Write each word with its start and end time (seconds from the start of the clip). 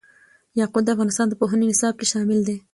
یاقوت 0.59 0.83
د 0.85 0.89
افغانستان 0.95 1.27
د 1.29 1.33
پوهنې 1.39 1.65
نصاب 1.71 1.93
کې 1.99 2.05
شامل 2.11 2.39
دي. 2.47 2.57